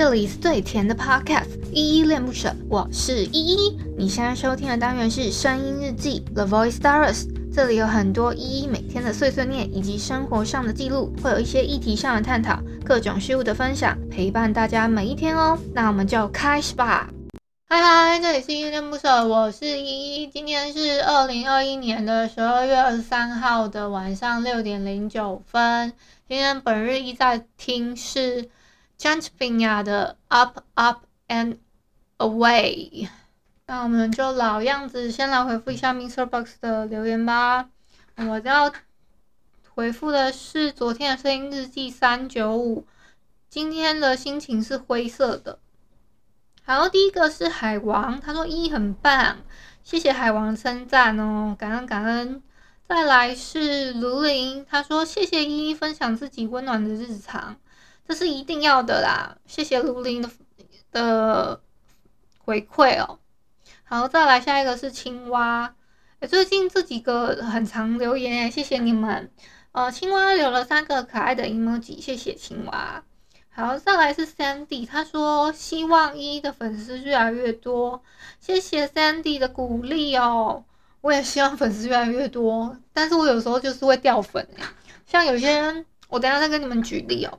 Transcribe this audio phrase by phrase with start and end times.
[0.00, 3.78] 这里是最甜的 Podcast，依依恋不舍，我是依依。
[3.98, 15.58] 你现在收听的单元是声音日记 The Voice Diaries，这里有很多依依每天的碎碎念以及生活上的记录，会有一些议题上的探讨，各种事物的分享，陪伴大家每一天哦。
[15.74, 17.10] 那我们就开始吧。
[17.68, 20.26] 嗨嗨，这里是依依恋不舍，我是依依。
[20.28, 25.92] 今天是二零二一年的十二月二十三号的晚上六点零九分。
[26.26, 28.48] 今天本日一在听是
[29.00, 31.56] Chantepenya 的 Up Up and
[32.18, 33.08] Away。
[33.66, 37.70] 那我们就老样子，先来回复一下 Mister Box 的留言吧。
[38.16, 38.70] 我要
[39.72, 42.84] 回复的是昨天的声音日记三九五，
[43.48, 45.58] 今天的心情是灰色的。
[46.62, 49.38] 好，第一个是海王，他说一很棒，
[49.82, 52.42] 谢谢海王称赞哦，感恩感恩。
[52.86, 57.56] 再来是卢林，他说谢谢一一分享自己温暖的日常，
[58.10, 60.28] 这是一定要的啦，谢谢卢林的
[60.90, 61.60] 的
[62.38, 63.20] 回馈哦。
[63.84, 65.76] 好，再来下一个是青蛙，
[66.18, 69.30] 欸，最近这几个很常留言，谢谢你们。
[69.70, 73.04] 呃，青蛙留了三个可爱的 emoji，谢谢青蛙。
[73.50, 78.02] 好，再来是 Sandy，他说希望依依的粉丝越来越多，
[78.40, 80.64] 谢谢 Sandy 的鼓励哦。
[81.00, 84.48] 我也希望粉丝越来越多，但是我有时候就是会掉粉，
[85.06, 87.38] 像有些人，我等下再跟你们举例哦。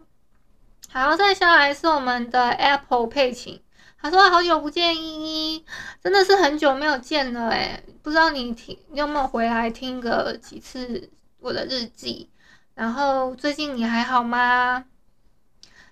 [0.93, 3.61] 好，再下来是我们的 Apple 配琴，
[4.01, 5.65] 他说好久不见依依，
[6.03, 12.29] 真的是很久没有见了诶，不知道你听你有没有回来听个几次我的日记，
[12.75, 14.83] 然后最近你还好吗？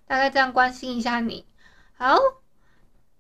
[0.05, 1.45] 大概这样关心一下你。
[1.95, 2.17] 好，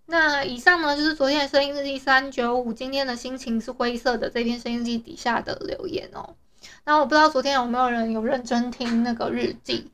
[0.05, 6.35] 那以上呢就是昨天的声音日记三九五，今天的心情是灰色的这篇声音日记底下的留言哦。
[6.83, 9.89] 那我不知道昨天有没有人有认真听那个日记，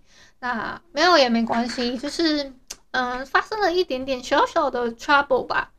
[0.46, 2.54] 那没有也没关系，就是
[2.92, 5.72] 嗯、发生了一点点小小的 trouble 吧。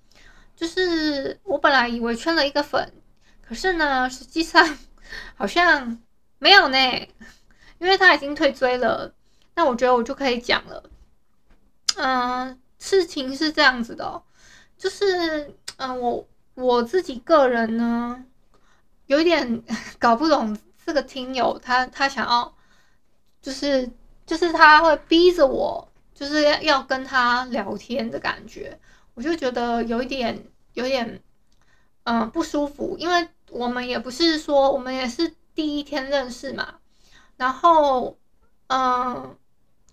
[0.56, 2.92] 就是我本来以为圈了一个粉，
[3.47, 4.77] 可是呢实际上
[5.39, 6.02] 好像
[6.40, 6.79] 没有呢，
[7.79, 9.14] 因为他已经退追了。
[9.55, 10.83] 那我觉得我就可以讲了。
[11.96, 14.20] 嗯，事情是这样子的，
[14.77, 18.24] 就是嗯，我我自己个人呢，
[19.07, 19.63] 有点
[20.01, 22.52] 搞不懂这个听友他他想要，
[23.40, 23.89] 就是
[24.27, 28.79] 就是他会逼着我，就是要跟他聊天的感觉，
[29.14, 30.45] 我就觉得有一点
[30.75, 31.23] 有点
[32.05, 36.75] 嗯不舒服，因为我们也不是说我们也是第一天认识嘛，
[37.37, 38.19] 然后
[38.67, 39.37] 嗯。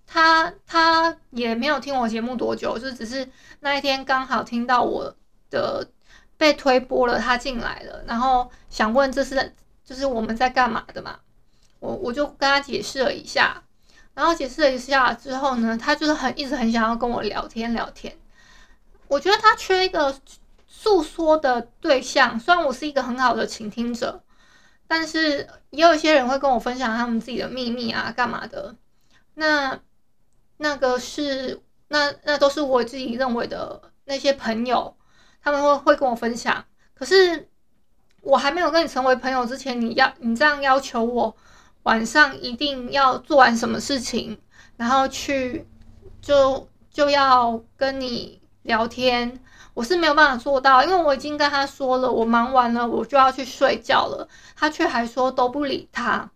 [0.05, 3.27] 他他也没有听我节目多久，就只是
[3.61, 5.15] 那一天刚好听到我
[5.49, 5.87] 的
[6.37, 11.17] 被推播了，他进来了，然后想问这是就是我们在干嘛的嘛，
[11.79, 13.63] 我我就跟他解释了一下，
[14.13, 18.15] 然后解释了一下之后呢，他就是很一直很想要跟我聊天聊天，
[19.07, 20.15] 我觉得他缺一个
[20.67, 24.23] 诉说的对象，虽然我是一个很好的倾听者，
[24.87, 28.75] 但是也有一些人会跟我分享他们自己的秘密啊，干嘛的，
[29.35, 29.79] 那。
[30.57, 34.95] 那个是那那都是我自己认为的那些朋友，
[35.41, 36.63] 他们会会跟我分享。
[36.93, 37.49] 可是
[38.21, 41.35] 我还没有跟你成为朋友之前，你要你这样要求我
[41.83, 44.37] 晚上一定要做完什么事情，
[44.77, 45.67] 然后去
[46.21, 49.39] 就就要跟你聊天，
[49.73, 56.29] 我是没有办法做到，因为我已经跟他说了，我忙完了我就要去睡觉了，他却还说都不理他。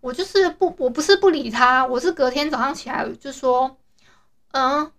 [0.00, 3.76] 我就是不，我不是不理他，我是隔天早上起来就说，
[4.50, 4.90] 嗯，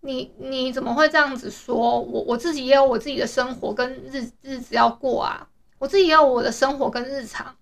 [0.00, 1.98] 你你怎么会这样子说？
[2.00, 5.48] 我我自己也有我自己的生活跟日日子要过啊，
[5.78, 7.56] 我自己也有我的生活跟日常，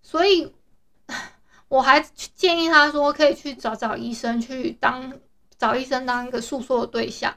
[0.00, 0.54] 所以
[1.68, 2.00] 我还
[2.34, 5.12] 建议他说可以去找找医生，去当
[5.58, 7.34] 找医生当一个诉说的对象。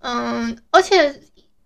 [0.00, 1.22] 嗯，而且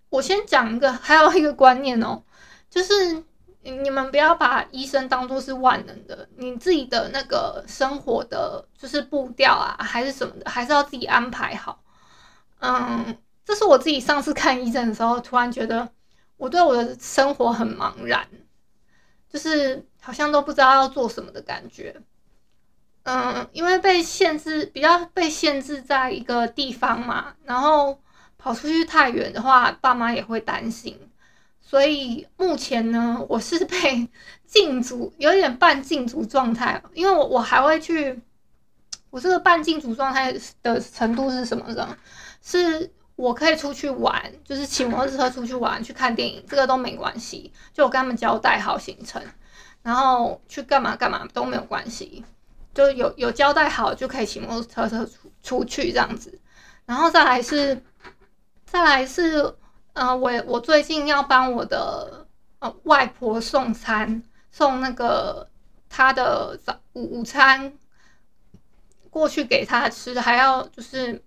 [0.09, 2.23] 我先讲一个，还有一个观念哦，
[2.69, 3.25] 就是。
[3.67, 11.83] 你们不要把医生当做是万能的，你自己的那个生活的就是步调啊，还是什么的，还是要自己安排好。
[12.61, 15.89] 嗯，这是我自己上次看医生的时候，突然觉得
[16.37, 18.29] 我对我的生活很茫然，
[19.35, 22.01] 就是好像都不知道要做什么的感觉。
[23.03, 28.01] 嗯，因为被限制，比较被限制在一个地方嘛，然后
[28.39, 30.97] 跑出去太远的话，爸妈也会担心。
[31.61, 34.09] 所以目前呢，我是被
[34.47, 36.81] 禁足，有点半禁足状态。
[36.95, 38.23] 因为我我还会去，
[39.11, 40.33] 我这个半禁足状态
[40.63, 41.99] 的程度是什么呢？
[42.41, 47.53] 是我可以出去玩，就是骑摩托车出去玩，去看电影，这个都没关系。
[47.73, 49.23] 就我跟他们交代好行程，
[49.83, 52.25] 然后去干嘛干嘛都没有关系，
[52.75, 56.41] 就有有交代好就可以骑摩托车车出出去这样子。
[56.87, 57.81] 然后再来是，
[58.67, 59.55] 再来是，
[59.93, 62.27] 呃，我我最近要帮我的
[62.59, 65.49] 呃外婆送餐，送那个
[65.89, 67.73] 她的早午午餐
[69.09, 71.23] 过去给她吃，还要就是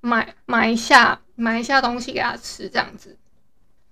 [0.00, 3.16] 买买一下买一下东西给他吃，这样子。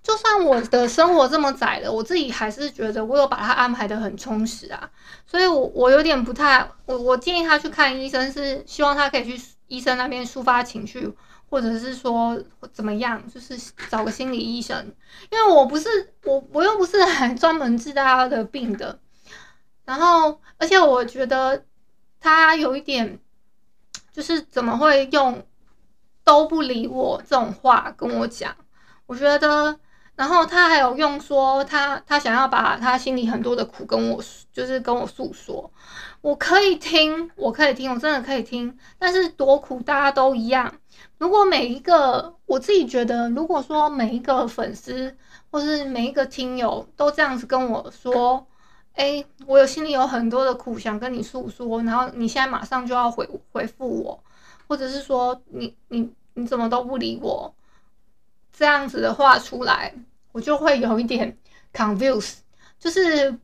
[0.01, 4.89] 就算我的生活这么窄了，我自己还是觉得我有把它安排的很充实啊。
[5.27, 11.13] 所以我，我我有点不太，我我建议他去看医生，是希望他可以去医生那边抒发情绪，
[11.49, 12.41] 或者是说
[12.71, 13.57] 怎么样，就是
[13.89, 14.95] 找个心理医生。
[15.29, 18.97] 因为我不是我我又不是来专门治大家的病的。
[19.85, 21.65] 然后，而且我觉得
[22.21, 23.19] 他有一点，
[24.13, 25.45] 就是怎么会用
[26.29, 28.55] 都不理我这种话跟我讲？
[29.07, 29.79] 我觉得。
[30.15, 34.21] 然后他还有用说他他想要把他心里很多的苦跟我
[34.51, 35.71] 就是跟我诉说，
[36.19, 38.77] 我可以听，我可以听，我真的可以听。
[38.97, 40.75] 但是多苦大家都一样。
[41.19, 45.15] 如果每一个我自己觉得，如果说每一个粉丝
[45.49, 48.45] 或是每一个听友都这样子跟我说，
[48.95, 54.21] 哎，我有心里有很多的苦想跟你诉说，然后你现在马上就要回回复我，
[54.67, 57.53] 或者是说你你你怎么都不理我，
[58.51, 59.93] 这样子的话出来。
[60.31, 61.35] 我就会有一点
[61.73, 62.35] confuse，
[62.79, 63.35] 就是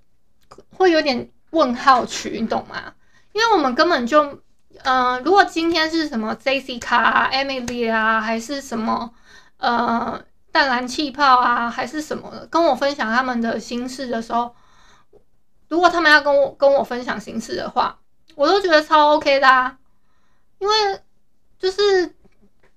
[0.69, 2.93] 会有点问号曲，你懂吗？
[3.33, 4.39] 因为我们根本就，
[4.83, 9.11] 嗯、如果今天是什么 Jessica 啊、Emily 啊，还是什么
[9.57, 14.55] 呃淡蓝气泡啊，还是什么的，跟我分享他们的心事的时候，
[15.67, 17.99] 如果他们要跟我跟我分享心事的话，
[18.35, 19.79] 我都觉得超 OK 的啊，
[20.59, 20.73] 因为
[21.57, 22.15] 就是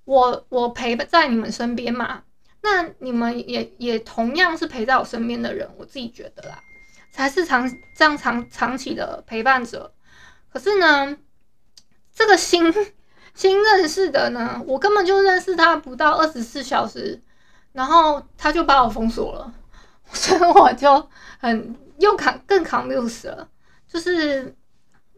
[0.09, 2.23] 我我陪在你们身边嘛。
[2.63, 6.59] 那你们也也同样是陪在我身边的人，我自己觉得啦，
[7.13, 9.93] 才是长这样长长期的陪伴者。
[10.51, 11.15] 可是呢，
[12.13, 12.73] 这个新
[13.35, 17.23] 新认识的呢，我根本就认识他不到二十四小时，
[17.73, 19.55] 然后他就把我封锁了，
[20.11, 21.09] 所以我就
[21.39, 23.47] 很又扛更扛六十了。
[23.87, 24.57] 就是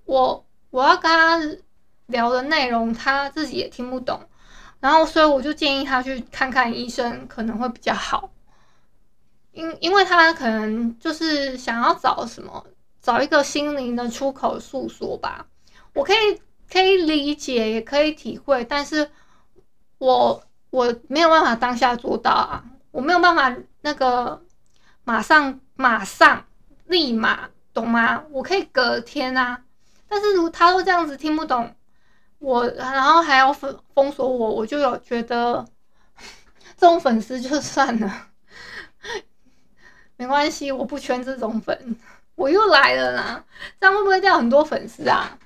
[0.04, 1.40] 我我要跟他
[2.06, 4.20] 聊的内容，他自己也听不懂。
[4.80, 8.30] 然后，所以我就建议他去看看医生，可能会比较好。
[9.52, 12.64] 因因为他可能就是想要找什么，
[13.02, 15.46] 找一个心灵的出口诉说吧。
[15.92, 16.40] 我可以
[16.70, 19.10] 可以理解，也可以体会，但是
[19.98, 24.40] 我我没有办法当下做到啊，我没有办法那个
[25.04, 26.46] 马上马上
[26.86, 28.22] 立马，懂吗？
[28.30, 29.64] 我可以隔天啊，
[30.08, 31.74] 但是如他都这样子听不懂。
[32.40, 35.66] 我然后还要封封锁我，我就有觉得
[36.74, 38.28] 这种粉丝就算了，
[40.16, 41.96] 没关系，我不圈这种粉。
[42.34, 43.44] 我又来了啦，
[43.78, 45.38] 这样会不会掉很多粉丝啊？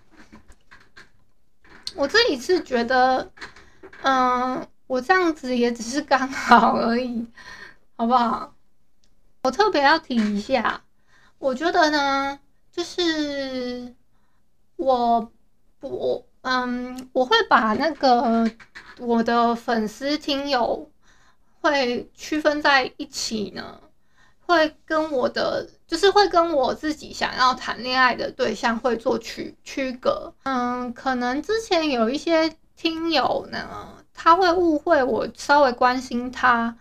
[1.96, 3.32] 我自己是觉得，
[4.02, 7.26] 嗯，我这样子也只是刚好而已，
[7.96, 8.55] 好不好？
[9.43, 10.85] 我特别要提一下，
[11.38, 12.38] 我觉得呢，
[12.70, 13.96] 就是
[14.76, 15.32] 我
[15.81, 16.25] 我。
[16.44, 18.49] 嗯，我会把那个
[18.99, 20.91] 我的粉丝听友
[21.61, 23.81] 会区分在一起呢，
[24.46, 30.35] 会跟我的就是会跟我自己想要谈恋爱的对象会做区区隔。
[30.43, 36.77] 嗯，可能之前有一些听友呢，他会误会我稍微关心他，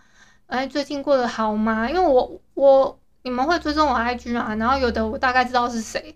[0.46, 1.88] 哎，最近过得好吗？
[1.88, 6.14] 因为我我你们会追踪我 IG 啊，然后有的我大概知道是谁。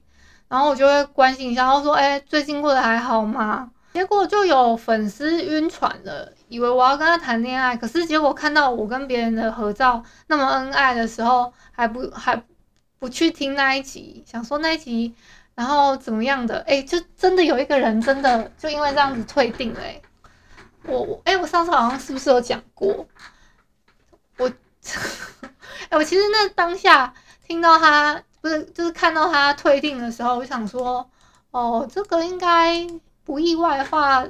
[0.48, 7.76] 然后我就会关心一下，然后说：“哎，最近过得还好吗？”结果就有粉丝晕船了，以为我要跟他谈恋爱。
[7.76, 12.40] 可是结果看到我跟别人的合照那么恩爱的时候，还不还
[12.98, 15.14] 不去听那一集，想说那一集，
[15.54, 16.60] 然后怎么样的？
[16.66, 19.80] 哎，就真的有一个人真的就因为这样子退订了。
[19.80, 20.00] 哎，
[20.84, 23.06] 我哎，我上次好像是不是有讲过？
[24.36, 24.52] 我
[25.88, 27.12] 哎，我其实那当下
[27.46, 28.22] 听到他。
[28.48, 31.08] 不是，就是看到他退订的时候，我想说，
[31.50, 32.86] 哦，这个应该
[33.24, 34.24] 不意外的话，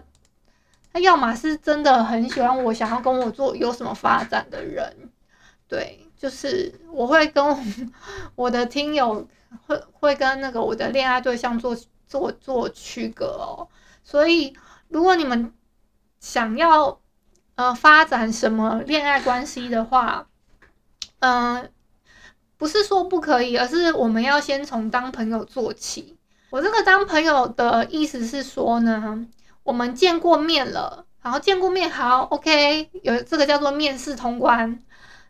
[0.93, 5.11] 他要么是真的很喜欢我，想要跟我做有什么发展的人，
[5.69, 7.95] 对，就是我会跟
[8.35, 9.25] 我的听友
[9.67, 11.77] 会会跟那个我的恋爱对象做
[12.09, 13.69] 做做区隔哦。
[14.03, 14.57] 所以，
[14.89, 15.53] 如果你们
[16.19, 16.99] 想要
[17.55, 20.27] 呃发展什么恋爱关系的话，
[21.21, 21.71] 嗯、
[22.59, 26.19] 不是说不可以，而是我们要先从当朋友做起。
[26.51, 29.27] 我这个当朋友的意思是说呢，
[29.63, 34.79] 我们见过面了，然后见过面好，OK，有这个叫做面试通关。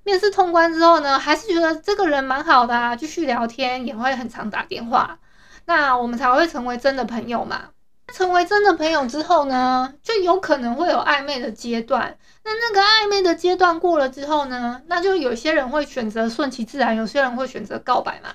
[0.05, 5.19] 面试通关之后呢，还是觉得这个人蛮好的啊，继续聊天也会很常打电话，
[5.67, 7.65] 那我们才会成为真的朋友嘛。
[8.13, 12.17] 成为真的朋友之后呢，就有可能会有暧昧的阶段。
[12.45, 18.31] 那那个暧昧的阶段过了之后呢，那就有些人会选择顺其自然，有些人会选择告白嘛。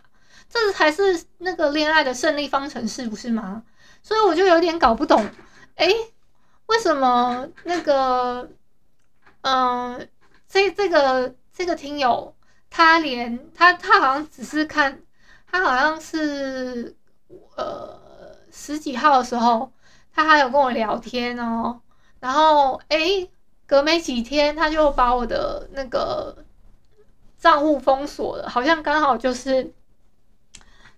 [0.49, 3.63] 这才是那个恋爱的胜利方程式，不是吗？
[4.03, 5.27] 所以我就有点搞不懂，
[5.75, 5.87] 哎，
[6.67, 8.47] 为什么那个，
[9.41, 10.07] 嗯、呃，
[10.47, 12.35] 这这个这个听友，
[12.69, 15.01] 他连他他好像只是看，
[15.49, 16.95] 他好像是
[17.55, 17.99] 呃
[18.53, 19.71] 十几号的时候，
[20.13, 21.81] 他还有跟我聊天哦，
[22.19, 23.27] 然后哎，
[23.65, 26.37] 隔没几天他就把我的那个
[27.39, 29.73] 账户封锁了，好像刚好就是。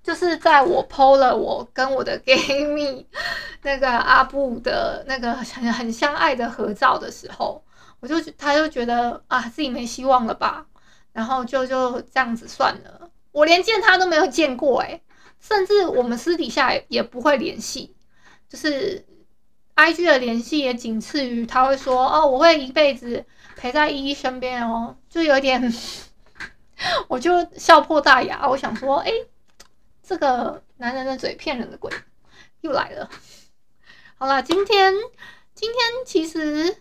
[0.04, 3.08] 就是在我 PO 了我跟我的 gay 蜜
[3.64, 7.64] 那个阿布的那个很很相爱的合照的时候，
[8.00, 10.68] 我就他就觉得啊自己没希望了吧，
[11.12, 13.10] 然后就就这样子算了。
[13.32, 15.02] 我连见他都没有见过诶，
[15.46, 17.96] 甚至我们私底下也不会联系，
[18.50, 19.06] 就是
[19.76, 23.24] IG 的联系也仅次于他会说哦我会一辈子
[23.56, 25.72] 陪在依依身边哦，就有点
[27.08, 29.12] 我就笑破大牙，我想说诶。
[30.08, 31.92] 这个男人的嘴骗人的鬼
[32.62, 33.10] 又来了。
[34.20, 34.94] 好了，今天
[35.56, 36.78] 今天其实，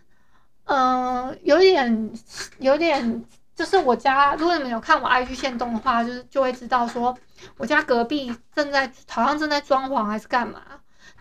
[0.64, 2.12] 嗯、有点
[2.58, 3.24] 有点，
[3.54, 7.16] 就是我家，如果你们有看我 IG 线动的话，就是就会知道说，
[7.56, 10.60] 我家隔壁正在好像正在装潢还是干嘛，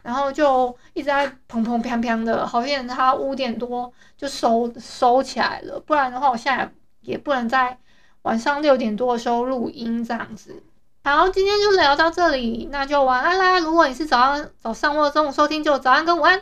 [0.01, 6.71] 然后就一直在砰砰砰砰的，好像他五点多就收收起来了，不然的话，我现在
[7.01, 7.77] 也不能在
[8.23, 10.63] 晚上六点多的时候录音这样子。
[11.03, 13.59] 好，今天就聊到这里，那就晚安啦。
[13.59, 16.41] 如果你是早上、早上或者中午收听，就早安跟午安。